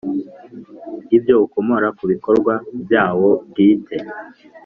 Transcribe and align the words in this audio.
Ibyo 1.17 1.35
ukomora 1.45 1.87
ku 1.97 2.03
bikorwa 2.11 2.53
byawo 2.83 3.29
bwite 3.49 3.97